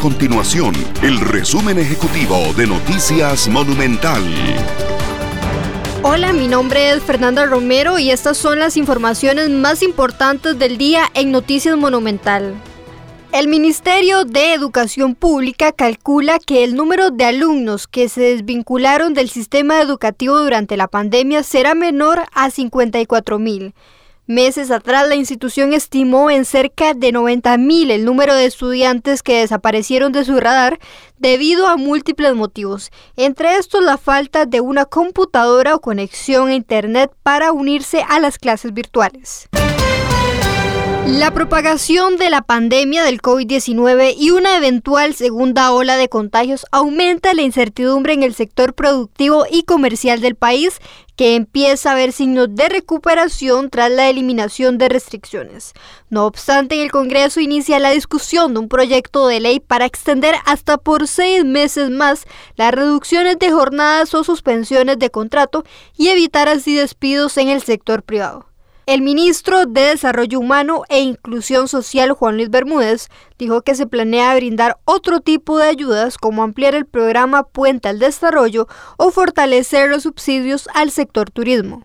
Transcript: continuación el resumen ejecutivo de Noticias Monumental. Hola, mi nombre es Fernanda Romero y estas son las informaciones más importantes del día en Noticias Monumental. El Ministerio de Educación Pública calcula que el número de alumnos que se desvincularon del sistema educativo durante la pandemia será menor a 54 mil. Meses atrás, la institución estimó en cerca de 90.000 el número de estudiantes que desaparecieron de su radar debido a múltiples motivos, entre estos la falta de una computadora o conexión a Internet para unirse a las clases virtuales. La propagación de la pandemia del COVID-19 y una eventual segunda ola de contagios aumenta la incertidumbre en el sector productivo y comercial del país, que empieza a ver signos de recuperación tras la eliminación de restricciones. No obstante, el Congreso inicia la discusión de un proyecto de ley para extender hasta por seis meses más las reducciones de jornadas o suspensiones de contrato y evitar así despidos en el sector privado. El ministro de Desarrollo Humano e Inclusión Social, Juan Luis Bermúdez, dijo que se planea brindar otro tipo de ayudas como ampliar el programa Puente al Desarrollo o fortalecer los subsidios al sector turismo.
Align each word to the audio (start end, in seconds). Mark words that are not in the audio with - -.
continuación 0.00 0.72
el 1.02 1.20
resumen 1.20 1.78
ejecutivo 1.78 2.54
de 2.56 2.66
Noticias 2.66 3.48
Monumental. 3.48 4.22
Hola, 6.02 6.32
mi 6.32 6.48
nombre 6.48 6.92
es 6.92 7.02
Fernanda 7.02 7.44
Romero 7.44 7.98
y 7.98 8.10
estas 8.10 8.38
son 8.38 8.58
las 8.58 8.78
informaciones 8.78 9.50
más 9.50 9.82
importantes 9.82 10.58
del 10.58 10.78
día 10.78 11.02
en 11.12 11.30
Noticias 11.30 11.76
Monumental. 11.76 12.54
El 13.32 13.48
Ministerio 13.48 14.24
de 14.24 14.54
Educación 14.54 15.14
Pública 15.14 15.70
calcula 15.72 16.38
que 16.38 16.64
el 16.64 16.76
número 16.76 17.10
de 17.10 17.24
alumnos 17.26 17.86
que 17.86 18.08
se 18.08 18.22
desvincularon 18.22 19.12
del 19.12 19.28
sistema 19.28 19.82
educativo 19.82 20.38
durante 20.38 20.78
la 20.78 20.88
pandemia 20.88 21.42
será 21.42 21.74
menor 21.74 22.22
a 22.32 22.48
54 22.50 23.38
mil. 23.38 23.74
Meses 24.30 24.70
atrás, 24.70 25.08
la 25.08 25.16
institución 25.16 25.72
estimó 25.72 26.30
en 26.30 26.44
cerca 26.44 26.94
de 26.94 27.12
90.000 27.12 27.90
el 27.90 28.04
número 28.04 28.32
de 28.32 28.44
estudiantes 28.44 29.24
que 29.24 29.40
desaparecieron 29.40 30.12
de 30.12 30.24
su 30.24 30.38
radar 30.38 30.78
debido 31.18 31.66
a 31.66 31.76
múltiples 31.76 32.36
motivos, 32.36 32.92
entre 33.16 33.56
estos 33.56 33.82
la 33.82 33.98
falta 33.98 34.46
de 34.46 34.60
una 34.60 34.84
computadora 34.84 35.74
o 35.74 35.80
conexión 35.80 36.46
a 36.46 36.54
Internet 36.54 37.10
para 37.24 37.50
unirse 37.50 38.04
a 38.08 38.20
las 38.20 38.38
clases 38.38 38.72
virtuales. 38.72 39.48
La 41.18 41.34
propagación 41.34 42.18
de 42.18 42.30
la 42.30 42.40
pandemia 42.40 43.02
del 43.02 43.20
COVID-19 43.20 44.14
y 44.16 44.30
una 44.30 44.56
eventual 44.56 45.12
segunda 45.14 45.72
ola 45.72 45.96
de 45.96 46.08
contagios 46.08 46.66
aumenta 46.70 47.34
la 47.34 47.42
incertidumbre 47.42 48.12
en 48.12 48.22
el 48.22 48.32
sector 48.32 48.74
productivo 48.74 49.44
y 49.50 49.64
comercial 49.64 50.20
del 50.20 50.36
país, 50.36 50.78
que 51.16 51.34
empieza 51.34 51.90
a 51.90 51.94
ver 51.96 52.12
signos 52.12 52.54
de 52.54 52.68
recuperación 52.68 53.70
tras 53.70 53.90
la 53.90 54.08
eliminación 54.08 54.78
de 54.78 54.88
restricciones. 54.88 55.72
No 56.10 56.26
obstante, 56.26 56.80
el 56.80 56.92
Congreso 56.92 57.40
inicia 57.40 57.80
la 57.80 57.90
discusión 57.90 58.54
de 58.54 58.60
un 58.60 58.68
proyecto 58.68 59.26
de 59.26 59.40
ley 59.40 59.58
para 59.58 59.86
extender 59.86 60.36
hasta 60.46 60.78
por 60.78 61.08
seis 61.08 61.44
meses 61.44 61.90
más 61.90 62.24
las 62.54 62.72
reducciones 62.72 63.36
de 63.40 63.50
jornadas 63.50 64.14
o 64.14 64.22
suspensiones 64.22 64.98
de 65.00 65.10
contrato 65.10 65.64
y 65.96 66.08
evitar 66.08 66.48
así 66.48 66.76
despidos 66.76 67.36
en 67.36 67.48
el 67.48 67.62
sector 67.62 68.04
privado. 68.04 68.49
El 68.90 69.02
ministro 69.02 69.66
de 69.66 69.82
Desarrollo 69.82 70.40
Humano 70.40 70.82
e 70.88 70.98
Inclusión 70.98 71.68
Social, 71.68 72.10
Juan 72.10 72.34
Luis 72.34 72.50
Bermúdez, 72.50 73.08
dijo 73.38 73.62
que 73.62 73.76
se 73.76 73.86
planea 73.86 74.34
brindar 74.34 74.78
otro 74.84 75.20
tipo 75.20 75.58
de 75.58 75.68
ayudas 75.68 76.18
como 76.18 76.42
ampliar 76.42 76.74
el 76.74 76.86
programa 76.86 77.44
Puente 77.44 77.86
al 77.86 78.00
Desarrollo 78.00 78.66
o 78.96 79.12
fortalecer 79.12 79.88
los 79.88 80.02
subsidios 80.02 80.68
al 80.74 80.90
sector 80.90 81.30
turismo. 81.30 81.84